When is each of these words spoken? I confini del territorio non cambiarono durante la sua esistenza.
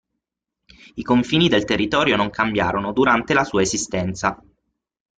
I 0.95 1.03
confini 1.03 1.47
del 1.47 1.63
territorio 1.63 2.15
non 2.15 2.31
cambiarono 2.31 2.91
durante 2.91 3.35
la 3.35 3.43
sua 3.43 3.61
esistenza. 3.61 4.43